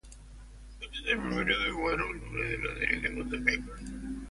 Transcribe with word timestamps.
Éste 0.81 0.97
es 0.97 1.05
el 1.11 1.19
primero 1.19 1.59
de 1.59 1.73
cuatro 1.79 2.07
volúmenes 2.07 2.53
en 2.55 2.63
la 2.63 2.73
serie 2.73 3.01
"The 3.01 3.09
Gonzo 3.09 3.37
Papers". 3.37 3.91